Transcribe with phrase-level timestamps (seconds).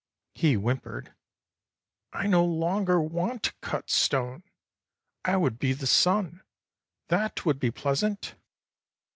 [0.33, 1.13] He whimpered,
[2.11, 4.41] "I no longer want to cut stone.
[5.23, 6.41] I would be the sun;
[7.09, 8.33] that would be pleasant."